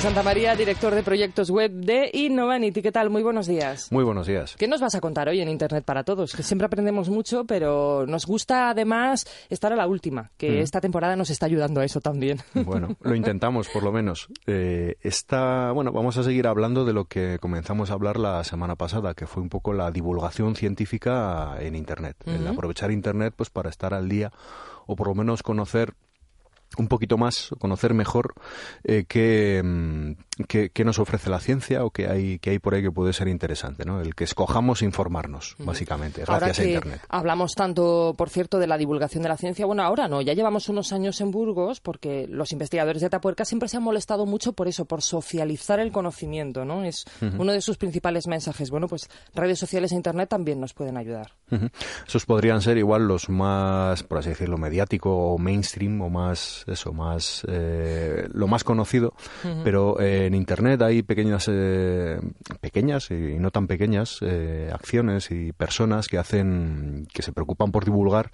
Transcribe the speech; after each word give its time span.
Santa 0.00 0.22
María, 0.22 0.56
director 0.56 0.94
de 0.94 1.02
proyectos 1.02 1.50
web 1.50 1.70
de 1.72 2.10
Innovanity. 2.14 2.80
¿Qué 2.80 2.90
tal? 2.90 3.10
Muy 3.10 3.22
buenos 3.22 3.46
días. 3.46 3.92
Muy 3.92 4.02
buenos 4.02 4.26
días. 4.26 4.56
¿Qué 4.56 4.66
nos 4.66 4.80
vas 4.80 4.94
a 4.94 5.00
contar 5.00 5.28
hoy 5.28 5.40
en 5.42 5.48
Internet 5.50 5.84
para 5.84 6.04
Todos? 6.04 6.32
Que 6.34 6.42
siempre 6.42 6.64
aprendemos 6.64 7.10
mucho, 7.10 7.44
pero 7.44 8.06
nos 8.06 8.24
gusta 8.24 8.70
además 8.70 9.26
estar 9.50 9.74
a 9.74 9.76
la 9.76 9.86
última, 9.86 10.30
que 10.38 10.52
Mm. 10.52 10.62
esta 10.62 10.80
temporada 10.80 11.16
nos 11.16 11.28
está 11.28 11.44
ayudando 11.44 11.80
a 11.82 11.84
eso 11.84 12.00
también. 12.00 12.38
Bueno, 12.64 12.96
lo 13.02 13.14
intentamos 13.14 13.68
por 13.68 13.82
lo 13.82 13.92
menos. 13.92 14.28
Eh, 14.46 14.96
esta, 15.02 15.70
bueno, 15.72 15.92
vamos 15.92 16.16
a 16.16 16.22
seguir 16.22 16.46
hablando 16.46 16.86
de 16.86 16.94
lo 16.94 17.04
que 17.04 17.38
comenzamos 17.38 17.90
a 17.90 17.94
hablar 17.94 18.18
la 18.18 18.42
semana 18.44 18.76
pasada, 18.76 19.12
que 19.12 19.26
fue 19.26 19.42
un 19.42 19.50
poco 19.50 19.74
la 19.74 19.90
divulgación 19.90 20.56
científica 20.56 21.56
en 21.60 21.74
Internet. 21.76 22.16
El 22.24 22.46
aprovechar 22.46 22.90
Internet 22.90 23.34
pues 23.36 23.50
para 23.50 23.68
estar 23.68 23.92
al 23.92 24.08
día 24.08 24.32
o 24.86 24.96
por 24.96 25.08
lo 25.08 25.14
menos 25.14 25.42
conocer 25.42 25.92
un 26.78 26.88
poquito 26.88 27.18
más, 27.18 27.50
conocer 27.58 27.94
mejor 27.94 28.34
eh, 28.84 29.04
qué, 29.08 29.60
mm, 29.64 30.12
qué- 30.46 30.70
qué 30.70 30.84
nos 30.84 30.98
ofrece 30.98 31.28
la 31.30 31.40
ciencia 31.40 31.84
o 31.84 31.90
qué 31.90 32.06
hay, 32.08 32.38
qué 32.38 32.50
hay 32.50 32.58
por 32.58 32.74
ahí 32.74 32.82
que 32.82 32.92
puede 32.92 33.12
ser 33.12 33.28
interesante, 33.28 33.84
¿no? 33.84 34.00
El 34.00 34.14
que 34.14 34.24
escojamos 34.24 34.82
informarnos, 34.82 35.56
básicamente, 35.58 36.22
Ahora 36.22 36.46
gracias 36.46 36.58
a 36.58 36.62
que 36.62 36.74
Internet. 36.74 37.00
hablamos 37.08 37.52
tanto, 37.54 38.14
por 38.16 38.30
cierto, 38.30 38.58
de 38.58 38.66
la 38.66 38.78
divulgación 38.78 39.22
de 39.22 39.28
la 39.28 39.36
ciencia, 39.36 39.66
bueno, 39.66 39.82
ahora 39.82 40.06
no, 40.08 40.20
ya 40.22 40.32
llevamos 40.32 40.68
unos 40.68 40.92
años 40.92 41.20
en 41.20 41.30
Burgos 41.30 41.80
porque 41.80 42.26
los 42.28 42.52
investigadores 42.52 43.00
de 43.00 43.06
Atapuerca 43.08 43.44
siempre 43.44 43.68
se 43.68 43.76
han 43.76 43.82
molestado 43.82 44.24
mucho 44.26 44.52
por 44.52 44.68
eso, 44.68 44.84
por 44.84 45.02
socializar 45.02 45.80
el 45.80 45.92
conocimiento, 45.92 46.64
¿no? 46.64 46.84
Es 46.84 47.04
uno 47.20 47.52
de 47.52 47.60
sus 47.60 47.76
principales 47.76 48.26
mensajes. 48.26 48.70
Bueno, 48.70 48.86
pues 48.88 49.08
redes 49.34 49.58
sociales 49.58 49.92
e 49.92 49.96
Internet 49.96 50.28
también 50.28 50.60
nos 50.60 50.72
pueden 50.72 50.96
ayudar. 50.96 51.32
Esos 52.06 52.24
podrían 52.26 52.62
ser 52.62 52.78
igual 52.78 53.06
los 53.08 53.28
más, 53.28 54.02
por 54.04 54.18
así 54.18 54.30
decirlo, 54.30 54.56
mediático 54.56 55.10
o 55.34 55.38
mainstream 55.38 56.00
o 56.02 56.08
más, 56.10 56.59
eso, 56.66 56.92
más, 56.92 57.44
eh, 57.48 58.28
lo 58.32 58.46
más 58.46 58.64
conocido. 58.64 59.14
Pero 59.64 60.00
eh, 60.00 60.26
en 60.26 60.34
Internet 60.34 60.82
hay 60.82 61.02
pequeñas, 61.02 61.46
eh, 61.50 62.20
pequeñas 62.60 63.10
y 63.10 63.38
no 63.38 63.50
tan 63.50 63.66
pequeñas 63.66 64.18
eh, 64.22 64.70
acciones 64.72 65.30
y 65.30 65.52
personas 65.52 66.08
que 66.08 66.18
hacen, 66.18 67.06
que 67.12 67.22
se 67.22 67.32
preocupan 67.32 67.72
por 67.72 67.84
divulgar 67.84 68.30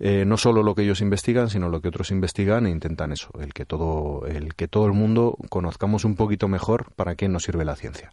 no 0.00 0.36
solo 0.36 0.62
lo 0.62 0.74
que 0.74 0.82
ellos 0.82 1.00
investigan, 1.00 1.50
sino 1.50 1.68
lo 1.68 1.80
que 1.80 1.88
otros 1.88 2.10
investigan 2.10 2.66
e 2.66 2.70
intentan 2.70 3.12
eso, 3.12 3.30
el 3.40 3.52
que 3.52 3.64
todo, 3.64 4.26
el 4.26 4.54
que 4.54 4.68
todo 4.68 4.86
el 4.86 4.92
mundo 4.92 5.36
conozcamos 5.48 6.04
un 6.04 6.16
poquito 6.16 6.48
mejor 6.48 6.92
para 6.96 7.14
qué 7.14 7.28
nos 7.28 7.44
sirve 7.44 7.64
la 7.64 7.76
ciencia. 7.76 8.12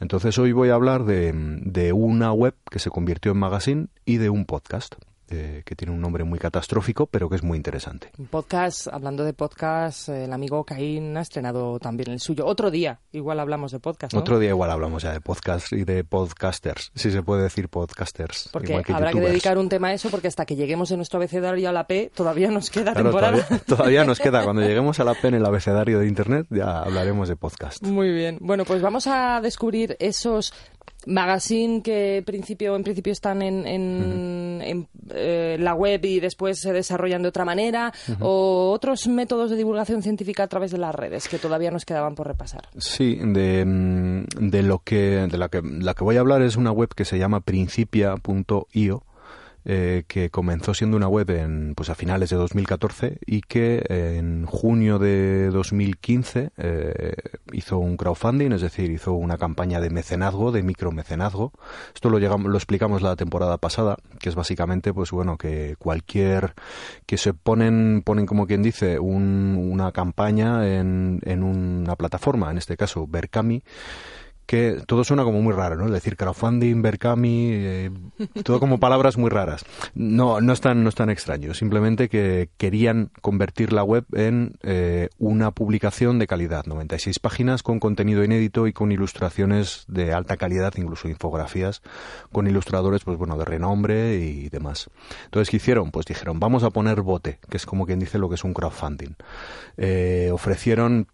Entonces 0.00 0.38
hoy 0.38 0.52
voy 0.52 0.70
a 0.70 0.74
hablar 0.74 1.04
de, 1.04 1.32
de 1.34 1.92
una 1.92 2.32
web 2.32 2.54
que 2.70 2.78
se 2.78 2.90
convirtió 2.90 3.32
en 3.32 3.38
magazine 3.38 3.86
y 4.04 4.18
de 4.18 4.30
un 4.30 4.44
podcast. 4.44 4.94
Eh, 5.30 5.62
que 5.64 5.74
tiene 5.76 5.92
un 5.92 6.00
nombre 6.00 6.24
muy 6.24 6.38
catastrófico, 6.38 7.06
pero 7.06 7.28
que 7.28 7.36
es 7.36 7.42
muy 7.42 7.56
interesante. 7.56 8.10
Un 8.18 8.26
podcast, 8.26 8.88
hablando 8.88 9.24
de 9.24 9.32
podcast, 9.32 10.08
el 10.08 10.32
amigo 10.32 10.64
Caín 10.64 11.16
ha 11.16 11.20
estrenado 11.20 11.78
también 11.78 12.10
el 12.10 12.20
suyo. 12.20 12.46
Otro 12.46 12.70
día, 12.70 13.00
igual 13.12 13.40
hablamos 13.40 13.72
de 13.72 13.80
podcast, 13.80 14.14
¿no? 14.14 14.20
Otro 14.20 14.38
día 14.38 14.50
igual 14.50 14.70
hablamos 14.70 15.02
ya 15.02 15.12
de 15.12 15.20
podcast 15.20 15.72
y 15.72 15.84
de 15.84 16.04
podcasters, 16.04 16.90
si 16.94 17.10
se 17.10 17.22
puede 17.22 17.42
decir 17.44 17.68
podcasters. 17.68 18.48
Porque 18.52 18.68
igual 18.72 18.84
que 18.84 18.92
habrá 18.92 19.12
que 19.12 19.20
dedicar 19.20 19.58
un 19.58 19.68
tema 19.68 19.88
a 19.88 19.92
eso, 19.94 20.10
porque 20.10 20.28
hasta 20.28 20.44
que 20.46 20.56
lleguemos 20.56 20.90
en 20.90 20.98
nuestro 20.98 21.18
abecedario 21.18 21.68
a 21.68 21.72
la 21.72 21.86
P, 21.86 22.10
todavía 22.14 22.50
nos 22.50 22.70
queda 22.70 22.92
Claro, 22.92 23.10
temporada. 23.10 23.38
todavía, 23.42 23.64
todavía 23.66 24.04
nos 24.04 24.18
queda. 24.20 24.44
Cuando 24.44 24.62
lleguemos 24.62 25.00
a 25.00 25.04
la 25.04 25.14
P 25.14 25.28
en 25.28 25.34
el 25.34 25.46
abecedario 25.46 25.98
de 25.98 26.08
Internet, 26.08 26.46
ya 26.50 26.80
hablaremos 26.80 27.28
de 27.28 27.36
podcast. 27.36 27.82
Muy 27.82 28.12
bien. 28.12 28.38
Bueno, 28.40 28.64
pues 28.64 28.80
vamos 28.82 29.06
a 29.06 29.40
descubrir 29.40 29.96
esos 29.98 30.52
magazine 31.06 31.82
que 31.82 32.22
principio, 32.26 32.74
en 32.76 32.82
principio 32.82 33.12
están 33.12 33.42
en, 33.42 33.66
en- 33.66 34.60
en, 34.62 34.88
eh, 35.10 35.56
la 35.60 35.74
web 35.74 36.04
y 36.04 36.18
después 36.20 36.58
se 36.58 36.72
desarrollan 36.72 37.22
de 37.22 37.28
otra 37.28 37.44
manera, 37.44 37.92
o 38.20 38.72
otros 38.72 39.06
métodos 39.06 39.50
de 39.50 39.56
divulgación 39.56 40.02
científica 40.02 40.42
a 40.44 40.48
través 40.48 40.70
de 40.72 40.78
las 40.78 40.94
redes 40.94 41.28
que 41.28 41.38
todavía 41.38 41.70
nos 41.70 41.84
quedaban 41.84 42.14
por 42.14 42.26
repasar. 42.26 42.68
Sí, 42.78 43.18
de, 43.22 43.64
mm, 43.64 44.24
de 44.50 44.62
lo 44.62 44.80
que 44.80 45.28
de 45.30 45.38
la 45.38 45.48
que 45.48 45.60
la 45.62 45.94
que 45.94 46.04
voy 46.04 46.16
a 46.16 46.20
hablar 46.20 46.42
es 46.42 46.56
una 46.56 46.72
web 46.72 46.88
que 46.94 47.04
se 47.04 47.18
llama 47.18 47.40
principia.io 47.40 49.02
eh, 49.68 50.04
que 50.06 50.30
comenzó 50.30 50.72
siendo 50.74 50.96
una 50.96 51.08
web 51.08 51.28
en, 51.30 51.74
pues 51.74 51.90
a 51.90 51.94
finales 51.96 52.30
de 52.30 52.36
2014 52.36 53.18
y 53.26 53.40
que 53.42 53.84
eh, 53.88 54.16
en 54.18 54.46
junio 54.46 54.98
de 55.00 55.50
2015 55.50 56.50
eh, 56.56 57.14
hizo 57.52 57.78
un 57.78 57.96
crowdfunding, 57.96 58.52
es 58.52 58.60
decir, 58.62 58.90
hizo 58.90 59.12
una 59.12 59.36
campaña 59.38 59.80
de 59.80 59.90
mecenazgo, 59.90 60.52
de 60.52 60.62
micromecenazgo. 60.62 61.52
Esto 61.94 62.10
lo, 62.10 62.18
llegamos, 62.18 62.50
lo 62.50 62.56
explicamos 62.56 63.02
la 63.02 63.16
temporada 63.16 63.58
pasada, 63.58 63.96
que 64.20 64.28
es 64.28 64.34
básicamente, 64.36 64.94
pues 64.94 65.10
bueno, 65.10 65.36
que 65.36 65.74
cualquier 65.78 66.54
que 67.06 67.18
se 67.18 67.34
ponen, 67.34 68.02
ponen 68.04 68.26
como 68.26 68.46
quien 68.46 68.62
dice, 68.62 68.98
un- 69.00 69.56
una 69.58 69.90
campaña 69.92 70.66
en, 70.78 71.20
en 71.24 71.42
una 71.42 71.96
plataforma, 71.96 72.50
en 72.50 72.58
este 72.58 72.76
caso 72.76 73.06
Berkami, 73.08 73.62
que 74.46 74.80
todo 74.86 75.04
suena 75.04 75.24
como 75.24 75.42
muy 75.42 75.52
raro, 75.52 75.76
¿no? 75.76 75.86
Es 75.86 75.92
decir, 75.92 76.16
crowdfunding, 76.16 76.80
Berkami, 76.80 77.50
eh, 77.52 77.90
todo 78.44 78.60
como 78.60 78.78
palabras 78.78 79.18
muy 79.18 79.28
raras. 79.28 79.64
No, 79.94 80.40
no 80.40 80.52
es 80.52 80.60
tan, 80.60 80.82
no 80.82 80.88
es 80.88 80.94
tan 80.94 81.10
extraño. 81.10 81.52
Simplemente 81.52 82.08
que 82.08 82.48
querían 82.56 83.10
convertir 83.20 83.72
la 83.72 83.82
web 83.82 84.04
en 84.14 84.56
eh, 84.62 85.08
una 85.18 85.50
publicación 85.50 86.18
de 86.18 86.26
calidad. 86.26 86.64
96 86.66 87.18
páginas 87.18 87.62
con 87.62 87.80
contenido 87.80 88.22
inédito 88.22 88.66
y 88.66 88.72
con 88.72 88.92
ilustraciones 88.92 89.84
de 89.88 90.12
alta 90.12 90.36
calidad, 90.36 90.72
incluso 90.76 91.08
infografías, 91.08 91.82
con 92.32 92.46
ilustradores, 92.46 93.02
pues 93.04 93.18
bueno, 93.18 93.36
de 93.36 93.44
renombre 93.44 94.16
y 94.16 94.48
demás. 94.48 94.88
Entonces, 95.24 95.50
¿qué 95.50 95.56
hicieron? 95.56 95.90
Pues 95.90 96.06
dijeron, 96.06 96.38
vamos 96.38 96.62
a 96.62 96.70
poner 96.70 97.02
bote, 97.02 97.40
que 97.50 97.56
es 97.56 97.66
como 97.66 97.86
quien 97.86 97.98
dice 97.98 98.18
lo 98.18 98.28
que 98.28 98.36
es 98.36 98.44
un 98.44 98.54
crowdfunding. 98.54 99.14
Eh, 99.76 100.30
ofrecieron 100.32 101.08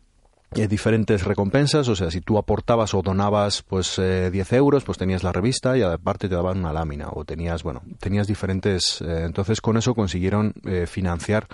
eh, 0.55 0.69
diferentes 0.69 1.25
recompensas, 1.25 1.89
o 1.89 1.97
sea, 1.97 2.11
si 2.11 2.21
tú 2.21 2.39
aportabas 2.39 2.95
o 2.95 3.03
donabas 3.03 3.63
pues 3.63 3.99
eh, 3.99 4.31
10 4.31 4.53
euros, 4.53 4.85
pues 4.85 4.99
tenías 4.99 5.23
la 5.23 5.33
revista 5.33 5.77
y 5.77 5.83
aparte 5.83 6.29
te 6.29 6.35
daban 6.35 6.59
una 6.59 6.73
lámina 6.73 7.09
o 7.11 7.25
tenías, 7.25 7.63
bueno, 7.63 7.83
tenías 8.01 8.27
diferentes, 8.27 9.01
eh, 9.01 9.23
entonces 9.25 9.61
con 9.61 9.77
eso 9.77 9.95
consiguieron 9.95 10.53
eh, 10.65 10.87
financiar 10.87 11.49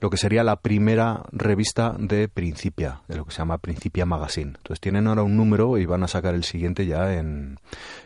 lo 0.00 0.10
que 0.10 0.16
sería 0.16 0.42
la 0.44 0.56
primera 0.56 1.22
revista 1.32 1.94
de 1.98 2.28
Principia, 2.28 3.02
de 3.08 3.16
lo 3.16 3.24
que 3.24 3.32
se 3.32 3.38
llama 3.38 3.58
Principia 3.58 4.06
Magazine. 4.06 4.52
Entonces 4.56 4.80
tienen 4.80 5.06
ahora 5.06 5.22
un 5.22 5.36
número 5.36 5.78
y 5.78 5.86
van 5.86 6.02
a 6.02 6.08
sacar 6.08 6.34
el 6.34 6.44
siguiente 6.44 6.86
ya 6.86 7.14
en, 7.14 7.58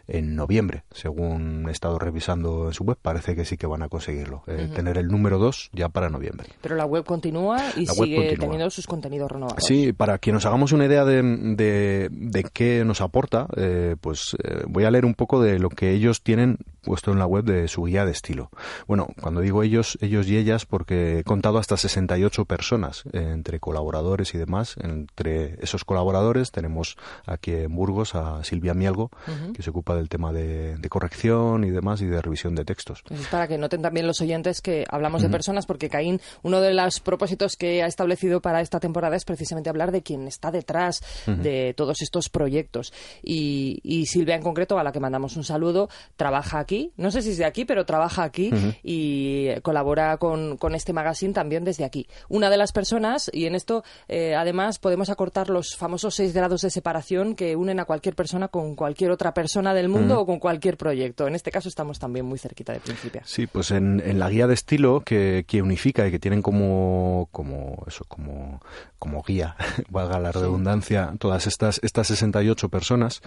en 0.09 0.35
noviembre, 0.37 0.85
según 0.91 1.67
he 1.69 1.73
estado 1.73 1.99
revisando 1.99 2.67
en 2.67 2.73
su 2.75 2.85
web, 2.85 2.99
parece 3.01 3.35
que 3.37 3.45
sí 3.45 3.57
que 3.57 3.67
van 3.67 3.83
a 3.83 3.89
conseguirlo, 3.89 4.43
eh, 4.47 4.65
Ujú. 4.67 4.75
tener 4.75 4.99
el 4.99 5.09
número 5.09 5.39
2 5.39 5.71
ya 5.73 5.89
para 5.89 6.11
noviembre. 6.11 6.49
Pero 6.61 6.75
la 6.77 6.85
web 6.87 7.05
continúa 7.05 7.59
y 7.77 7.87
La 7.87 7.93
sigue 7.95 8.17
continúa. 8.17 8.39
teniendo 8.41 8.71
sus 8.71 8.87
contenidos 8.87 9.31
renovados. 9.31 9.63
Sí, 9.65 9.93
para 9.93 10.19
que 10.19 10.33
nos 10.33 10.45
hagamos 10.47 10.73
una 10.73 10.87
idea 10.87 11.05
de, 11.05 11.23
de, 11.23 12.09
de 12.11 12.45
qué 12.53 12.85
nos 12.85 13.01
aporta, 13.01 13.47
eh, 13.57 13.97
pues 14.01 14.37
eh, 14.43 14.65
voy 14.69 14.85
a 14.85 14.91
leer 14.91 15.05
un 15.05 15.15
poco 15.15 15.41
de 15.43 15.59
lo 15.59 15.69
que 15.71 15.91
ellos 15.93 16.23
tienen 16.23 16.59
puesto 16.83 17.13
en 17.13 17.19
la 17.19 17.27
web 17.27 17.45
de 17.45 17.67
su 17.69 17.85
guía 17.85 18.05
de 18.05 18.13
estilo. 18.13 18.51
Bueno, 18.87 19.09
cuando 19.21 19.41
digo 19.41 19.63
ellos, 19.63 19.97
ellos 20.03 20.29
y 20.29 20.37
ellas, 20.37 20.67
porque 20.67 21.21
he 21.21 21.25
contado 21.25 21.59
hasta 21.59 21.77
68 21.85 22.47
personas 22.47 23.05
eh, 23.13 23.31
entre 23.33 23.61
colaboradores 23.61 24.35
y 24.35 24.39
demás. 24.39 24.77
Entre 24.83 25.63
esos 25.63 25.85
colaboradores 25.85 26.51
tenemos 26.51 26.97
aquí 27.27 27.53
en 27.53 27.75
Burgos 27.75 28.15
a 28.15 28.43
Silvia 28.43 28.73
Mielgo, 28.73 29.11
que 29.55 29.63
se 29.63 29.71
ocupa 29.71 29.95
del 29.95 30.09
tema 30.09 30.33
de, 30.33 30.79
corrección 30.89 31.65
y 31.65 31.71
demás 31.71 32.01
y 32.01 32.07
de 32.07 32.23
revisión 32.23 32.55
de 32.55 32.65
textos. 32.65 33.03
Pues 33.07 33.27
para 33.27 33.49
que 33.49 33.59
noten 33.59 33.83
también 33.83 34.07
los 34.07 34.21
oyentes 34.21 34.61
que 34.61 34.87
hablamos 34.89 35.23
de 35.23 35.29
personas, 35.29 35.67
porque 35.67 35.89
Caín, 35.89 36.21
uno 36.43 36.61
de 36.61 36.73
los 36.73 37.01
propósitos 37.01 37.57
que 37.57 37.83
ha 37.83 37.87
establecido 37.87 38.41
para 38.41 38.61
esta 38.61 38.81
temporada 38.81 39.17
es 39.17 39.25
precisamente 39.25 39.69
hablar 39.69 39.93
de 39.93 40.03
quién 40.03 40.27
está 40.27 40.51
detrás 40.51 41.03
de 41.27 41.75
todos 41.75 42.01
estos 42.01 42.29
proyectos. 42.29 42.93
Y, 43.23 44.05
Silvia 44.07 44.37
en 44.37 44.43
concreto, 44.43 44.79
a 44.79 44.85
la 44.85 44.93
que 44.93 45.01
mandamos 45.01 45.37
un 45.37 45.45
saludo, 45.45 45.89
trabaja 46.17 46.59
aquí, 46.61 46.93
no 46.97 47.11
sé 47.11 47.23
si 47.23 47.31
es 47.31 47.39
de 47.39 47.45
aquí, 47.45 47.65
pero 47.65 47.85
trabaja 47.85 48.23
aquí 48.23 48.51
y 48.83 49.49
colabora 49.63 50.17
con, 50.19 50.75
este 50.75 50.93
magazine 50.93 51.33
también 51.33 51.65
desde 51.75 51.85
aquí. 51.85 52.07
Una 52.29 52.51
de 52.51 52.57
las 52.57 52.73
personas, 52.73 53.31
y 53.33 53.47
en 53.47 53.55
esto 53.55 53.83
eh, 54.09 54.35
además 54.35 54.79
podemos 54.79 55.11
acortar 55.11 55.51
los 55.51 55.77
famosos 55.77 56.15
seis 56.15 56.33
grados 56.33 56.63
de 56.63 56.71
separación 56.71 57.35
que 57.35 57.57
unen 57.57 57.81
a 57.81 57.85
cualquier 57.85 58.15
persona 58.15 58.49
con 58.49 58.77
cualquier 58.77 59.11
otra 59.11 59.35
persona 59.35 59.75
del 59.75 59.89
mundo 59.89 60.21
o 60.21 60.27
con 60.27 60.39
cualquier 60.39 60.77
proyecto. 60.77 61.27
En 61.27 61.35
este 61.35 61.51
caso 61.51 61.69
estamos 61.69 61.99
también 61.99 62.27
muy 62.27 62.39
cerquita 62.39 62.73
de 62.73 62.81
Principia. 62.81 63.23
Sí, 63.25 63.47
pues 63.47 63.71
en, 63.71 64.19
la 64.19 64.31
guía 64.31 64.47
de 64.47 64.55
estilo 64.55 65.01
que, 65.01 65.45
que, 65.49 65.63
unifica 65.63 66.07
y 66.07 66.11
que 66.11 66.19
tienen 66.19 66.43
como, 66.43 67.29
como 67.33 67.85
eso, 67.87 68.05
como, 68.07 68.61
como 68.99 69.23
guía, 69.23 69.57
valga 69.89 70.21
la 70.21 70.31
redundancia, 70.31 71.13
todas 71.19 71.47
estas, 71.47 71.81
estas 71.83 72.07
68 72.09 72.69
personas, 72.69 73.23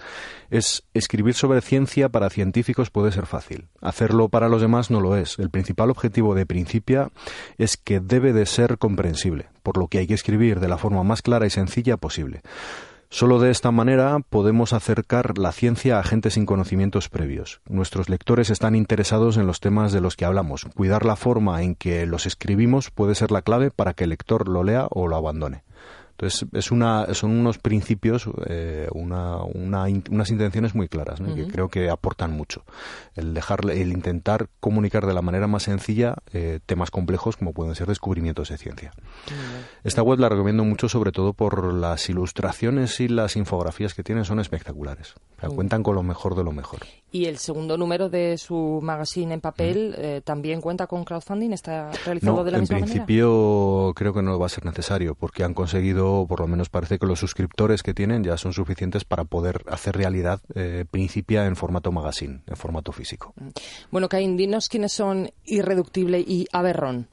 es 0.50 0.84
escribir 0.94 1.34
sobre 1.34 1.60
ciencia 1.60 2.08
para 2.08 2.30
científicos 2.30 2.90
puede 2.90 3.12
ser 3.12 3.26
fácil. 3.26 3.68
Hacerlo 3.80 4.28
para 4.28 4.48
los 4.48 4.62
demás 4.62 4.90
no 4.90 5.00
lo 5.00 5.16
es. 5.16 5.38
El 5.38 5.50
principal 5.50 5.90
objetivo 5.90 6.34
de 6.34 6.46
Principia 6.46 7.10
es 7.58 7.76
que 7.76 8.00
debe 8.00 8.32
de 8.32 8.37
ser 8.46 8.78
comprensible, 8.78 9.46
por 9.62 9.78
lo 9.78 9.88
que 9.88 9.98
hay 9.98 10.06
que 10.06 10.14
escribir 10.14 10.60
de 10.60 10.68
la 10.68 10.78
forma 10.78 11.02
más 11.02 11.22
clara 11.22 11.46
y 11.46 11.50
sencilla 11.50 11.96
posible. 11.96 12.42
Solo 13.10 13.38
de 13.38 13.50
esta 13.50 13.70
manera 13.70 14.18
podemos 14.28 14.74
acercar 14.74 15.38
la 15.38 15.52
ciencia 15.52 15.98
a 15.98 16.02
gente 16.02 16.30
sin 16.30 16.44
conocimientos 16.44 17.08
previos. 17.08 17.62
Nuestros 17.66 18.10
lectores 18.10 18.50
están 18.50 18.74
interesados 18.74 19.38
en 19.38 19.46
los 19.46 19.60
temas 19.60 19.92
de 19.92 20.02
los 20.02 20.14
que 20.14 20.26
hablamos. 20.26 20.66
Cuidar 20.74 21.06
la 21.06 21.16
forma 21.16 21.62
en 21.62 21.74
que 21.74 22.04
los 22.04 22.26
escribimos 22.26 22.90
puede 22.90 23.14
ser 23.14 23.30
la 23.30 23.40
clave 23.40 23.70
para 23.70 23.94
que 23.94 24.04
el 24.04 24.10
lector 24.10 24.46
lo 24.46 24.62
lea 24.62 24.88
o 24.90 25.08
lo 25.08 25.16
abandone. 25.16 25.62
Entonces, 26.18 26.48
es 26.52 26.72
una, 26.72 27.14
son 27.14 27.30
unos 27.30 27.58
principios, 27.58 28.28
eh, 28.46 28.88
una, 28.90 29.36
unas 29.44 30.30
intenciones 30.30 30.74
muy 30.74 30.88
claras, 30.88 31.20
que 31.20 31.46
creo 31.46 31.68
que 31.68 31.90
aportan 31.90 32.32
mucho. 32.32 32.64
El, 33.14 33.34
dejar, 33.34 33.60
el 33.70 33.92
intentar 33.92 34.48
comunicar 34.58 35.06
de 35.06 35.14
la 35.14 35.22
manera 35.22 35.46
más 35.46 35.62
sencilla 35.62 36.16
eh, 36.32 36.58
temas 36.66 36.90
complejos 36.90 37.36
como 37.36 37.52
pueden 37.52 37.76
ser 37.76 37.86
descubrimientos 37.86 38.48
de 38.48 38.58
ciencia. 38.58 38.92
Esta 39.84 40.02
web 40.02 40.18
la 40.18 40.28
recomiendo 40.28 40.64
mucho, 40.64 40.88
sobre 40.88 41.12
todo 41.12 41.34
por 41.34 41.72
las 41.72 42.08
ilustraciones 42.08 42.98
y 42.98 43.06
las 43.06 43.36
infografías 43.36 43.94
que 43.94 44.02
tienen, 44.02 44.24
son 44.24 44.40
espectaculares. 44.40 45.14
cuentan 45.54 45.84
con 45.84 45.94
lo 45.94 46.02
mejor 46.02 46.34
de 46.34 46.42
lo 46.42 46.50
mejor. 46.50 46.80
Y 47.10 47.24
el 47.24 47.38
segundo 47.38 47.78
número 47.78 48.10
de 48.10 48.36
su 48.36 48.80
magazine 48.82 49.34
en 49.34 49.40
papel 49.40 49.94
eh, 49.96 50.20
también 50.22 50.60
cuenta 50.60 50.86
con 50.86 51.04
crowdfunding, 51.04 51.52
está 51.52 51.90
realizado 52.04 52.44
de 52.44 52.50
la 52.50 52.58
misma 52.58 52.74
manera. 52.74 52.86
En 52.86 52.92
principio 52.92 53.92
creo 53.96 54.12
que 54.12 54.22
no 54.22 54.38
va 54.38 54.46
a 54.46 54.50
ser 54.50 54.66
necesario 54.66 55.14
porque 55.14 55.42
han 55.42 55.54
conseguido 55.54 56.26
por 56.28 56.40
lo 56.40 56.46
menos 56.46 56.68
parece 56.68 56.98
que 56.98 57.06
los 57.06 57.18
suscriptores 57.18 57.82
que 57.82 57.94
tienen 57.94 58.24
ya 58.24 58.36
son 58.36 58.52
suficientes 58.52 59.04
para 59.04 59.24
poder 59.24 59.62
hacer 59.68 59.96
realidad 59.96 60.40
eh, 60.54 60.84
Principia 60.90 61.46
en 61.46 61.56
formato 61.56 61.92
magazine, 61.92 62.40
en 62.46 62.56
formato 62.56 62.92
físico. 62.92 63.34
Bueno, 63.90 64.08
Caín, 64.08 64.36
dinos 64.36 64.68
quiénes 64.68 64.92
son 64.92 65.30
Irreductible 65.44 66.20
y 66.20 66.46
Aberrón. 66.52 67.08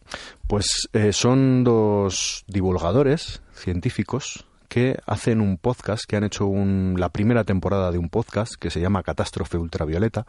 Pues 0.48 0.90
eh, 0.94 1.14
son 1.14 1.64
dos 1.64 2.44
divulgadores 2.48 3.42
científicos 3.54 4.45
que 4.68 4.98
hacen 5.06 5.42
un 5.42 5.58
podcast, 5.58 6.04
que 6.08 6.16
han 6.18 6.24
hecho 6.24 6.52
la 6.98 7.10
primera 7.10 7.44
temporada 7.44 7.92
de 7.92 7.98
un 7.98 8.10
podcast 8.10 8.56
que 8.56 8.70
se 8.70 8.80
llama 8.82 9.04
Catástrofe 9.04 9.58
Ultravioleta 9.58 10.26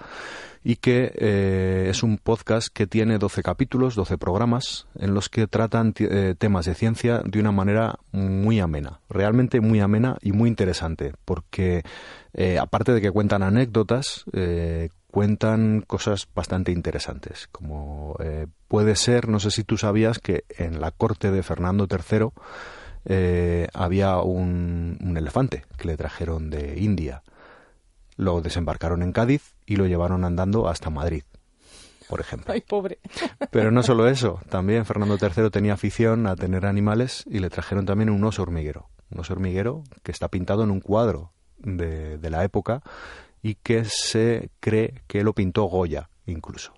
y 0.62 0.76
que 0.76 1.12
eh, 1.14 1.86
es 1.90 2.02
un 2.02 2.18
podcast 2.18 2.68
que 2.72 2.86
tiene 2.86 3.18
12 3.18 3.42
capítulos, 3.42 3.94
12 3.94 4.18
programas 4.18 4.86
en 4.98 5.14
los 5.14 5.28
que 5.28 5.46
tratan 5.46 5.94
eh, 5.98 6.34
temas 6.36 6.66
de 6.66 6.74
ciencia 6.74 7.22
de 7.24 7.40
una 7.40 7.52
manera 7.52 7.98
muy 8.12 8.60
amena, 8.60 9.00
realmente 9.08 9.60
muy 9.60 9.80
amena 9.80 10.16
y 10.22 10.32
muy 10.32 10.48
interesante, 10.48 11.12
porque 11.24 11.82
eh, 12.34 12.58
aparte 12.58 12.92
de 12.92 13.00
que 13.00 13.10
cuentan 13.10 13.42
anécdotas, 13.42 14.24
cuentan 15.10 15.82
cosas 15.86 16.28
bastante 16.34 16.72
interesantes, 16.72 17.48
como 17.50 18.16
puede 18.68 18.96
ser, 18.96 19.28
no 19.28 19.40
sé 19.40 19.50
si 19.50 19.64
tú 19.64 19.78
sabías 19.78 20.18
que 20.18 20.44
en 20.58 20.80
la 20.80 20.90
corte 20.90 21.30
de 21.30 21.42
Fernando 21.42 21.86
III 21.90 22.28
eh, 23.08 23.68
había 23.72 24.18
un, 24.18 25.14
elefante 25.16 25.64
que 25.78 25.86
le 25.86 25.96
trajeron 25.96 26.50
de 26.50 26.78
India. 26.78 27.22
Lo 28.16 28.40
desembarcaron 28.40 29.02
en 29.02 29.12
Cádiz 29.12 29.54
y 29.64 29.76
lo 29.76 29.86
llevaron 29.86 30.24
andando 30.24 30.68
hasta 30.68 30.90
Madrid, 30.90 31.22
por 32.08 32.20
ejemplo. 32.20 32.52
Ay, 32.52 32.62
pobre. 32.62 32.98
Pero 33.50 33.70
no 33.70 33.82
solo 33.82 34.08
eso, 34.08 34.40
también 34.48 34.84
Fernando 34.86 35.18
III 35.20 35.50
tenía 35.50 35.74
afición 35.74 36.26
a 36.26 36.34
tener 36.34 36.66
animales 36.66 37.24
y 37.26 37.38
le 37.38 37.50
trajeron 37.50 37.86
también 37.86 38.10
un 38.10 38.24
oso 38.24 38.42
hormiguero. 38.42 38.88
Un 39.10 39.20
oso 39.20 39.34
hormiguero 39.34 39.84
que 40.02 40.10
está 40.10 40.28
pintado 40.28 40.64
en 40.64 40.70
un 40.70 40.80
cuadro 40.80 41.32
de, 41.58 42.18
de 42.18 42.30
la 42.30 42.42
época 42.42 42.82
y 43.40 43.54
que 43.54 43.84
se 43.84 44.50
cree 44.58 45.02
que 45.06 45.22
lo 45.22 45.32
pintó 45.32 45.64
Goya 45.64 46.10
incluso. 46.26 46.72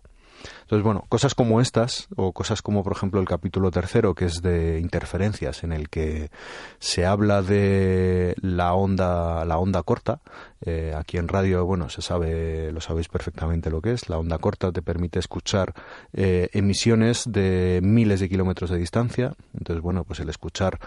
Entonces, 0.62 0.84
bueno, 0.84 1.04
cosas 1.08 1.34
como 1.34 1.60
estas, 1.60 2.08
o 2.16 2.32
cosas 2.32 2.62
como, 2.62 2.82
por 2.82 2.92
ejemplo, 2.92 3.20
el 3.20 3.26
capítulo 3.26 3.70
tercero, 3.70 4.14
que 4.14 4.26
es 4.26 4.42
de 4.42 4.80
interferencias, 4.80 5.64
en 5.64 5.72
el 5.72 5.88
que 5.88 6.30
se 6.78 7.06
habla 7.06 7.42
de 7.42 8.34
la 8.40 8.74
onda, 8.74 9.44
la 9.44 9.58
onda 9.58 9.82
corta. 9.82 10.20
Eh, 10.60 10.92
aquí 10.96 11.18
en 11.18 11.28
radio, 11.28 11.64
bueno, 11.64 11.88
se 11.88 12.02
sabe, 12.02 12.72
lo 12.72 12.80
sabéis 12.80 13.08
perfectamente 13.08 13.70
lo 13.70 13.80
que 13.80 13.92
es. 13.92 14.08
La 14.08 14.18
onda 14.18 14.38
corta 14.38 14.72
te 14.72 14.82
permite 14.82 15.18
escuchar 15.18 15.74
eh, 16.12 16.48
emisiones 16.52 17.24
de 17.26 17.80
miles 17.82 18.20
de 18.20 18.28
kilómetros 18.28 18.70
de 18.70 18.78
distancia. 18.78 19.34
Entonces, 19.56 19.82
bueno, 19.82 20.04
pues 20.04 20.20
el 20.20 20.28
escuchar 20.28 20.78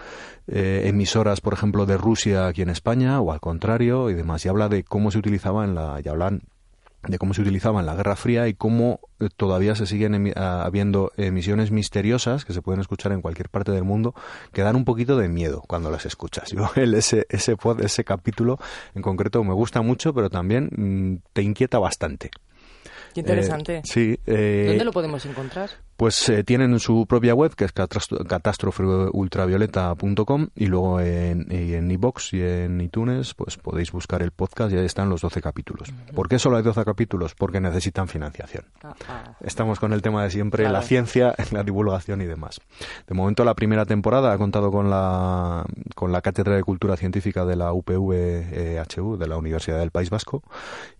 eh, 0.46 0.82
emisoras, 0.84 1.40
por 1.40 1.54
ejemplo, 1.54 1.86
de 1.86 1.96
Rusia 1.96 2.46
aquí 2.46 2.62
en 2.62 2.70
España, 2.70 3.20
o 3.20 3.32
al 3.32 3.40
contrario, 3.40 4.10
y 4.10 4.14
demás. 4.14 4.44
Y 4.44 4.48
habla 4.48 4.68
de 4.68 4.84
cómo 4.84 5.10
se 5.10 5.18
utilizaba 5.18 5.64
en 5.64 5.74
la, 5.74 6.00
y 6.04 6.08
de 7.08 7.18
cómo 7.18 7.34
se 7.34 7.42
utilizaba 7.42 7.80
en 7.80 7.86
la 7.86 7.94
Guerra 7.94 8.16
Fría 8.16 8.48
y 8.48 8.54
cómo 8.54 9.00
eh, 9.20 9.28
todavía 9.36 9.74
se 9.74 9.86
siguen 9.86 10.32
habiendo 10.36 11.12
emisiones 11.16 11.70
misteriosas 11.70 12.44
que 12.44 12.52
se 12.52 12.62
pueden 12.62 12.80
escuchar 12.80 13.12
en 13.12 13.22
cualquier 13.22 13.48
parte 13.48 13.72
del 13.72 13.84
mundo 13.84 14.14
que 14.52 14.62
dan 14.62 14.76
un 14.76 14.84
poquito 14.84 15.16
de 15.16 15.28
miedo 15.28 15.62
cuando 15.66 15.90
las 15.90 16.06
escuchas. 16.06 16.50
Yo, 16.56 16.70
el, 16.76 16.94
ese, 16.94 17.26
ese, 17.28 17.56
ese 17.80 18.04
capítulo 18.04 18.58
en 18.94 19.02
concreto 19.02 19.42
me 19.44 19.54
gusta 19.54 19.82
mucho, 19.82 20.14
pero 20.14 20.30
también 20.30 20.70
mm, 20.76 21.28
te 21.32 21.42
inquieta 21.42 21.78
bastante. 21.78 22.30
Qué 23.14 23.20
interesante. 23.20 23.78
Eh, 23.78 23.82
sí. 23.84 24.18
Eh, 24.26 24.64
¿Dónde 24.68 24.84
lo 24.84 24.92
podemos 24.92 25.24
encontrar? 25.26 25.70
Pues 25.96 26.28
eh, 26.28 26.44
tienen 26.44 26.78
su 26.80 27.06
propia 27.06 27.34
web, 27.34 27.54
que 27.54 27.64
es 27.64 27.72
catástrofeultravioleta.com, 27.72 30.48
y 30.54 30.66
luego 30.66 31.00
en, 31.00 31.46
en 31.50 31.90
iBox 31.90 32.34
y 32.34 32.42
en 32.42 32.80
iTunes 32.80 33.34
pues 33.34 33.56
podéis 33.56 33.92
buscar 33.92 34.22
el 34.22 34.30
podcast 34.30 34.72
y 34.72 34.78
ahí 34.78 34.86
están 34.86 35.08
los 35.08 35.20
12 35.20 35.40
capítulos. 35.40 35.92
¿Por 36.14 36.28
qué 36.28 36.38
solo 36.38 36.56
hay 36.56 36.62
12 36.62 36.84
capítulos? 36.84 37.34
Porque 37.34 37.60
necesitan 37.60 38.08
financiación. 38.08 38.64
Ah, 38.82 38.94
ah. 39.08 39.36
Estamos 39.40 39.78
con 39.78 39.92
el 39.92 40.02
tema 40.02 40.24
de 40.24 40.30
siempre, 40.30 40.68
la 40.68 40.82
ciencia, 40.82 41.34
la 41.52 41.62
divulgación 41.62 42.20
y 42.20 42.26
demás. 42.26 42.60
De 43.06 43.14
momento 43.14 43.44
la 43.44 43.54
primera 43.54 43.84
temporada 43.84 44.32
ha 44.32 44.38
contado 44.38 44.70
con 44.70 44.90
la, 44.90 45.64
con 45.94 46.12
la 46.12 46.20
Cátedra 46.20 46.56
de 46.56 46.62
Cultura 46.62 46.96
Científica 46.96 47.44
de 47.44 47.56
la 47.56 47.72
UPV-HU, 47.72 49.14
eh, 49.14 49.18
de 49.18 49.26
la 49.26 49.36
Universidad 49.36 49.78
del 49.78 49.90
País 49.90 50.10
Vasco, 50.10 50.42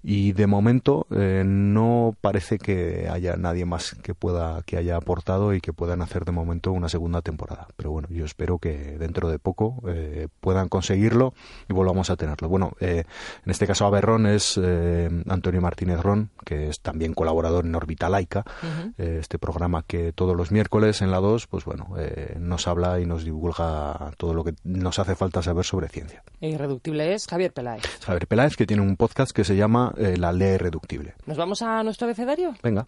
y 0.03 0.33
de 0.33 0.47
momento 0.47 1.06
eh, 1.11 1.43
no 1.47 2.15
parece 2.21 2.58
que 2.58 3.08
haya 3.11 3.37
nadie 3.37 3.65
más 3.65 3.96
que 4.03 4.15
pueda 4.15 4.63
que 4.63 4.77
haya 4.82 4.96
aportado 4.96 5.55
y 5.55 5.60
que 5.60 5.72
puedan 5.72 6.03
hacer 6.03 6.24
de 6.24 6.32
momento 6.32 6.72
una 6.72 6.89
segunda 6.89 7.22
temporada. 7.22 7.69
Pero 7.77 7.91
bueno, 7.91 8.08
yo 8.10 8.24
espero 8.24 8.58
que 8.58 8.98
dentro 8.98 9.31
de 9.31 9.39
poco 9.39 9.82
eh, 9.89 10.29
puedan 10.41 10.69
conseguirlo 10.69 11.34
y 11.69 11.72
volvamos 11.72 12.10
a 12.10 12.17
tenerlo. 12.17 12.48
Bueno, 12.48 12.72
eh, 12.81 13.05
en 13.44 13.51
este 13.51 13.67
caso 13.67 13.86
Aberrón 13.86 14.27
es 14.27 14.58
eh, 14.62 15.08
Antonio 15.29 15.60
Martínez 15.60 16.01
Ron, 16.01 16.31
que 16.44 16.69
es 16.69 16.81
también 16.81 17.15
colaborador 17.15 17.65
en 17.65 17.74
Orbita 17.74 18.08
Laica, 18.08 18.44
este 18.98 19.39
programa 19.39 19.82
que 19.86 20.12
todos 20.12 20.36
los 20.36 20.51
miércoles 20.51 21.03
en 21.03 21.10
la 21.10 21.19
2, 21.19 21.46
pues 21.46 21.65
bueno, 21.65 21.94
nos 22.39 22.67
habla 22.67 23.01
y 23.01 23.06
nos 23.06 23.24
divulga 23.24 24.12
todo 24.17 24.34
lo 24.34 24.44
que 24.44 24.55
nos 24.65 24.98
hace 24.98 25.15
falta 25.15 25.43
saber 25.43 25.65
sobre 25.65 25.89
ciencia. 25.89 26.22
Irreductible 26.41 27.15
es 27.15 27.27
Javier 27.27 27.53
Peláez. 27.53 27.82
Javier 28.05 28.27
Peláez, 28.27 28.56
que 28.56 28.67
tiene 28.67 28.82
un 28.82 28.96
podcast 28.96 29.32
que 29.32 29.44
se 29.44 29.56
llama 29.56 29.94
La 29.96 30.32
Ley 30.32 30.56
Reductible. 30.56 31.15
¿Nos 31.27 31.36
vamos 31.36 31.62
a 31.62 31.82
nuestro 31.82 32.06
abecedario? 32.06 32.55
Venga. 32.62 32.84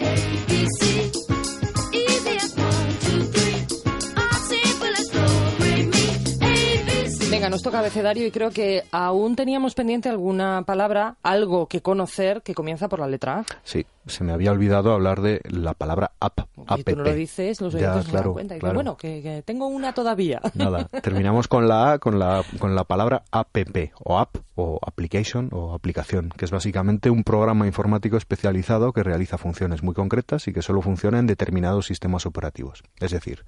Venga, 7.44 7.56
nos 7.56 7.62
toca 7.62 7.80
abecedario 7.80 8.26
y 8.26 8.30
creo 8.30 8.50
que 8.50 8.84
aún 8.90 9.36
teníamos 9.36 9.74
pendiente 9.74 10.08
alguna 10.08 10.62
palabra, 10.62 11.16
algo 11.22 11.66
que 11.66 11.82
conocer 11.82 12.40
que 12.40 12.54
comienza 12.54 12.88
por 12.88 13.00
la 13.00 13.06
letra 13.06 13.40
A. 13.40 13.44
Sí, 13.64 13.84
se 14.06 14.24
me 14.24 14.32
había 14.32 14.50
olvidado 14.50 14.94
hablar 14.94 15.20
de 15.20 15.42
la 15.50 15.74
palabra 15.74 16.12
app. 16.20 16.40
Y 16.74 16.84
tú 16.84 16.96
no 16.96 17.02
lo 17.02 17.12
dices, 17.12 17.60
los 17.60 17.74
Ya, 17.74 17.78
oyentes 17.80 17.96
no 17.96 18.02
se 18.02 18.06
dan 18.06 18.12
claro, 18.22 18.32
cuenta. 18.32 18.56
Y 18.56 18.60
claro. 18.60 18.74
bueno, 18.76 18.96
que, 18.96 19.20
que 19.20 19.42
tengo 19.42 19.66
una 19.66 19.92
todavía. 19.92 20.40
Nada, 20.54 20.88
terminamos 21.02 21.46
con 21.46 21.68
la 21.68 21.92
A, 21.92 21.98
con 21.98 22.18
la, 22.18 22.42
con 22.58 22.74
la 22.74 22.84
palabra 22.84 23.24
app, 23.30 23.54
o 24.02 24.18
app, 24.18 24.36
o 24.54 24.80
application, 24.80 25.50
o 25.52 25.74
aplicación, 25.74 26.30
que 26.30 26.46
es 26.46 26.50
básicamente 26.50 27.10
un 27.10 27.24
programa 27.24 27.66
informático 27.66 28.16
especializado 28.16 28.94
que 28.94 29.02
realiza 29.02 29.36
funciones 29.36 29.82
muy 29.82 29.94
concretas 29.94 30.48
y 30.48 30.54
que 30.54 30.62
solo 30.62 30.80
funciona 30.80 31.18
en 31.18 31.26
determinados 31.26 31.84
sistemas 31.84 32.24
operativos. 32.24 32.82
Es 33.00 33.10
decir, 33.10 33.44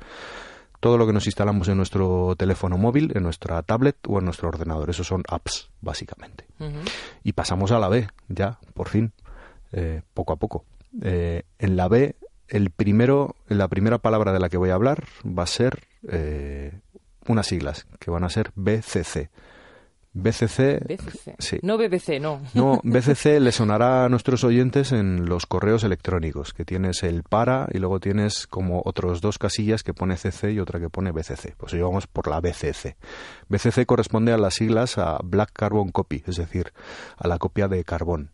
todo 0.80 0.98
lo 0.98 1.06
que 1.06 1.12
nos 1.12 1.26
instalamos 1.26 1.68
en 1.68 1.76
nuestro 1.76 2.34
teléfono 2.36 2.78
móvil, 2.78 3.12
en 3.14 3.22
nuestra 3.22 3.62
tablet 3.62 3.96
o 4.06 4.18
en 4.18 4.24
nuestro 4.24 4.48
ordenador. 4.48 4.90
Esos 4.90 5.06
son 5.06 5.22
apps, 5.28 5.70
básicamente. 5.80 6.46
Y 7.22 7.32
pasamos 7.32 7.72
a 7.72 7.78
la 7.78 7.88
B, 7.88 8.08
ya, 8.28 8.58
por 8.74 8.88
fin, 8.88 9.12
eh, 9.72 10.02
poco 10.14 10.32
a 10.32 10.36
poco. 10.36 10.64
Eh, 11.02 11.42
en 11.58 11.76
la 11.76 11.88
B, 11.88 12.16
el 12.48 12.70
primero, 12.70 13.36
la 13.48 13.68
primera 13.68 13.98
palabra 13.98 14.32
de 14.32 14.40
la 14.40 14.48
que 14.48 14.56
voy 14.56 14.70
a 14.70 14.74
hablar 14.74 15.04
va 15.26 15.42
a 15.42 15.46
ser 15.46 15.84
eh, 16.08 16.80
unas 17.26 17.46
siglas, 17.46 17.86
que 17.98 18.10
van 18.10 18.24
a 18.24 18.30
ser 18.30 18.52
BCC. 18.54 19.30
BCC, 20.18 20.80
BCC. 20.86 21.34
sí. 21.38 21.58
No 21.62 21.76
BBC, 21.76 22.18
no. 22.20 22.40
No, 22.54 22.80
BCC 22.84 23.38
le 23.38 23.52
sonará 23.52 24.04
a 24.04 24.08
nuestros 24.08 24.44
oyentes 24.44 24.92
en 24.92 25.26
los 25.26 25.44
correos 25.46 25.84
electrónicos, 25.84 26.54
que 26.54 26.64
tienes 26.64 27.02
el 27.02 27.22
para 27.22 27.68
y 27.72 27.78
luego 27.78 28.00
tienes 28.00 28.46
como 28.46 28.80
otros 28.84 29.20
dos 29.20 29.38
casillas 29.38 29.82
que 29.82 29.92
pone 29.92 30.16
CC 30.16 30.52
y 30.52 30.60
otra 30.60 30.80
que 30.80 30.88
pone 30.88 31.12
BCC. 31.12 31.54
Pues 31.56 31.74
hoy 31.74 31.82
vamos 31.82 32.06
por 32.06 32.28
la 32.28 32.40
BCC. 32.40 32.96
BCC 33.48 33.84
corresponde 33.84 34.32
a 34.32 34.38
las 34.38 34.54
siglas 34.54 34.96
a 34.96 35.18
Black 35.22 35.50
Carbon 35.52 35.90
Copy, 35.90 36.24
es 36.26 36.36
decir, 36.36 36.72
a 37.18 37.28
la 37.28 37.38
copia 37.38 37.68
de 37.68 37.84
carbón. 37.84 38.30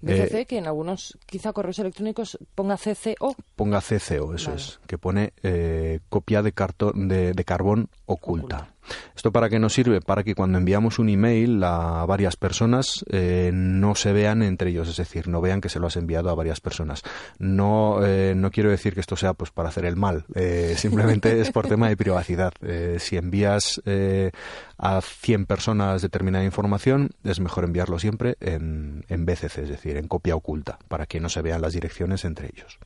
BCC, 0.00 0.34
Eh, 0.40 0.46
que 0.46 0.58
en 0.58 0.66
algunos 0.66 1.16
quizá 1.26 1.52
correos 1.52 1.78
electrónicos 1.78 2.36
ponga 2.56 2.76
CCO. 2.76 3.36
ponga 3.54 3.80
CCO, 3.80 4.34
eso 4.34 4.50
Vale. 4.50 4.60
es, 4.60 4.80
que 4.88 4.98
pone 4.98 5.32
eh, 5.44 6.00
copia 6.08 6.42
de, 6.42 6.50
cartón, 6.50 7.06
de, 7.06 7.32
de 7.32 7.44
carbón 7.44 7.88
oculta. 8.06 8.56
Oculta. 8.56 8.71
¿Esto 9.14 9.32
para 9.32 9.48
qué 9.48 9.58
nos 9.58 9.72
sirve? 9.72 10.00
Para 10.00 10.24
que 10.24 10.34
cuando 10.34 10.58
enviamos 10.58 10.98
un 10.98 11.08
email 11.08 11.62
a 11.64 12.04
varias 12.06 12.36
personas 12.36 13.04
eh, 13.10 13.50
no 13.52 13.94
se 13.94 14.12
vean 14.12 14.42
entre 14.42 14.70
ellos, 14.70 14.88
es 14.88 14.96
decir, 14.96 15.28
no 15.28 15.40
vean 15.40 15.60
que 15.60 15.68
se 15.68 15.78
lo 15.78 15.86
has 15.86 15.96
enviado 15.96 16.30
a 16.30 16.34
varias 16.34 16.60
personas. 16.60 17.02
No, 17.38 18.04
eh, 18.04 18.34
no 18.36 18.50
quiero 18.50 18.70
decir 18.70 18.94
que 18.94 19.00
esto 19.00 19.16
sea 19.16 19.34
pues 19.34 19.50
para 19.50 19.68
hacer 19.68 19.84
el 19.84 19.96
mal, 19.96 20.24
eh, 20.34 20.74
simplemente 20.76 21.40
es 21.40 21.50
por 21.50 21.66
tema 21.68 21.88
de 21.88 21.96
privacidad. 21.96 22.52
Eh, 22.62 22.96
si 22.98 23.16
envías 23.16 23.80
a 24.78 25.00
100 25.00 25.46
personas 25.46 26.02
determinada 26.02 26.44
información, 26.44 27.10
es 27.24 27.40
mejor 27.40 27.64
enviarlo 27.64 27.98
siempre 27.98 28.36
en, 28.40 29.04
en 29.08 29.24
BCC, 29.24 29.58
es 29.58 29.68
decir, 29.68 29.96
en 29.96 30.08
copia 30.08 30.34
oculta, 30.34 30.78
para 30.88 31.06
que 31.06 31.20
no 31.20 31.28
se 31.28 31.42
vean 31.42 31.62
las 31.62 31.72
direcciones 31.72 32.24
entre 32.24 32.50
ellos. 32.52 32.78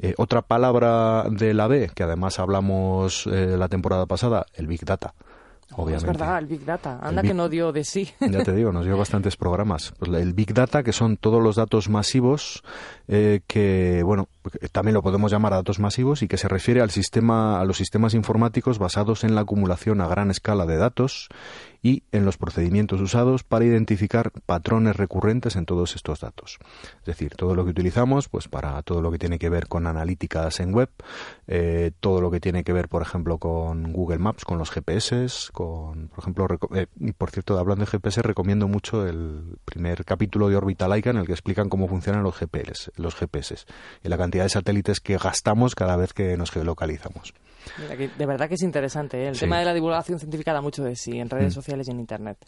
Eh, 0.00 0.14
otra 0.16 0.42
palabra 0.42 1.24
de 1.30 1.54
la 1.54 1.66
B, 1.66 1.90
que 1.94 2.04
además 2.04 2.38
hablamos 2.38 3.26
eh, 3.26 3.56
la 3.58 3.68
temporada 3.68 4.06
pasada, 4.06 4.46
el 4.54 4.66
Big 4.66 4.84
Data. 4.84 5.14
Oh, 5.72 5.82
Obviamente. 5.82 6.10
es 6.12 6.18
verdad, 6.18 6.38
el 6.38 6.46
Big 6.46 6.64
Data. 6.64 6.98
Anda 7.02 7.20
Big- 7.20 7.30
que 7.32 7.34
no 7.34 7.48
dio 7.50 7.72
de 7.72 7.84
sí. 7.84 8.08
Ya 8.20 8.42
te 8.42 8.52
digo, 8.54 8.72
nos 8.72 8.86
dio 8.86 8.96
bastantes 8.96 9.36
programas. 9.36 9.92
Pues 9.98 10.10
el 10.12 10.32
Big 10.32 10.54
Data, 10.54 10.82
que 10.82 10.92
son 10.94 11.18
todos 11.18 11.42
los 11.42 11.56
datos 11.56 11.90
masivos, 11.90 12.62
eh, 13.06 13.40
que, 13.46 14.02
bueno, 14.02 14.28
también 14.72 14.94
lo 14.94 15.02
podemos 15.02 15.30
llamar 15.30 15.52
datos 15.52 15.78
masivos 15.78 16.22
y 16.22 16.28
que 16.28 16.38
se 16.38 16.48
refiere 16.48 16.80
al 16.80 16.90
sistema, 16.90 17.60
a 17.60 17.64
los 17.66 17.76
sistemas 17.76 18.14
informáticos 18.14 18.78
basados 18.78 19.24
en 19.24 19.34
la 19.34 19.42
acumulación 19.42 20.00
a 20.00 20.08
gran 20.08 20.30
escala 20.30 20.64
de 20.64 20.78
datos 20.78 21.28
y 21.82 22.02
en 22.12 22.24
los 22.24 22.36
procedimientos 22.38 23.00
usados 23.00 23.44
para 23.44 23.64
identificar 23.64 24.30
patrones 24.46 24.96
recurrentes 24.96 25.56
en 25.56 25.64
todos 25.66 25.94
estos 25.96 26.20
datos. 26.20 26.58
Es 27.00 27.06
decir, 27.06 27.34
todo 27.36 27.54
lo 27.54 27.64
que 27.64 27.70
utilizamos, 27.70 28.28
pues 28.28 28.48
para 28.48 28.82
todo 28.82 29.00
lo 29.02 29.10
que 29.10 29.18
tiene 29.18 29.38
que 29.38 29.48
ver 29.48 29.68
con 29.68 29.86
analíticas 29.86 30.60
en 30.60 30.72
web, 30.74 30.88
eh, 31.46 31.92
todo 32.00 32.20
lo 32.20 32.30
que 32.30 32.40
tiene 32.40 32.64
que 32.64 32.72
ver, 32.72 32.88
por 32.88 33.02
ejemplo, 33.02 33.38
con 33.38 33.92
Google 33.92 34.18
Maps, 34.18 34.44
con 34.44 34.58
los 34.58 34.70
GPS, 34.70 35.50
con, 35.52 36.08
por 36.08 36.18
ejemplo, 36.20 36.46
eh, 36.74 36.86
y 37.00 37.12
por 37.12 37.30
cierto, 37.30 37.58
hablando 37.58 37.84
de 37.84 37.90
GPS, 37.90 38.22
recomiendo 38.22 38.66
mucho 38.68 39.06
el 39.06 39.56
primer 39.64 40.04
capítulo 40.04 40.48
de 40.48 40.56
Orbital 40.56 40.90
Laica 40.90 41.10
en 41.10 41.18
el 41.18 41.26
que 41.26 41.32
explican 41.32 41.68
cómo 41.68 41.88
funcionan 41.88 42.22
los 42.22 42.36
GPS, 42.36 42.90
los 42.96 43.14
GPS 43.14 43.56
y 44.02 44.08
la 44.08 44.18
cantidad 44.18 44.44
de 44.44 44.50
satélites 44.50 45.00
que 45.00 45.16
gastamos 45.16 45.74
cada 45.74 45.96
vez 45.96 46.12
que 46.12 46.36
nos 46.36 46.50
geolocalizamos. 46.50 47.34
De 48.16 48.24
verdad 48.26 48.48
que 48.48 48.54
es 48.54 48.62
interesante. 48.62 49.24
¿eh? 49.24 49.28
El 49.28 49.34
Sí. 49.34 49.40
tema 49.40 49.58
de 49.58 49.64
la 49.66 49.74
divulgación 49.74 50.18
científica 50.18 50.52
da 50.52 50.60
mucho 50.62 50.82
de 50.84 50.96
sí 50.96 51.18
en 51.18 51.28
redes 51.28 51.54
Mm. 51.54 51.58
Sociales 51.68 51.88
y 51.88 51.90
en 51.90 52.00
Internet. 52.00 52.38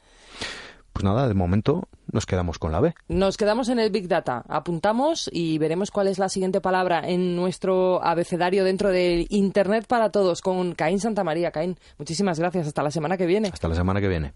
Pues 0.93 1.05
nada, 1.05 1.29
de 1.29 1.35
momento 1.35 1.89
nos 2.11 2.27
quedamos 2.27 2.59
con 2.59 2.73
la 2.73 2.81
B. 2.81 2.95
Nos 3.09 3.37
quedamos 3.37 3.69
en 3.69 3.79
el 3.79 3.91
Big 3.91 4.09
Data. 4.09 4.45
Apuntamos 4.49 5.31
y 5.33 5.59
veremos 5.59 5.91
cuál 5.91 6.09
es 6.09 6.19
la 6.19 6.29
siguiente 6.29 6.61
palabra 6.61 7.03
en 7.07 7.37
nuestro 7.37 8.03
abecedario 8.03 8.65
dentro 8.65 8.91
del 8.91 9.27
Internet 9.31 9.87
para 9.87 10.11
todos 10.11 10.41
con 10.41 10.75
Caín 10.75 10.99
Santamaría. 10.99 11.53
Caín, 11.53 11.79
muchísimas 11.99 12.41
gracias. 12.41 12.67
Hasta 12.67 12.83
la 12.83 12.91
semana 12.91 13.17
que 13.17 13.27
viene. 13.27 13.51
Hasta 13.53 13.69
la 13.69 13.77
semana 13.77 14.01
que 14.01 14.09
viene. 14.09 14.33